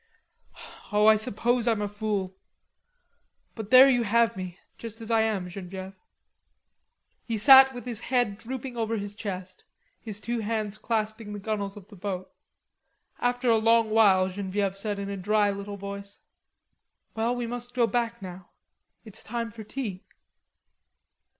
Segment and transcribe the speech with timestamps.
[0.91, 2.35] Oh, I suppose I'm a fool....
[3.53, 5.93] But there you have me, just as I am, Genevieve."
[7.23, 9.63] He sat with his head drooping over his chest,
[9.99, 12.33] his two hands clasping the gunwales of the boat.
[13.19, 16.21] After a long while Genevieve said in a dry little voice:
[17.13, 18.49] "Well, we must go back now;
[19.05, 20.03] it's time for tea."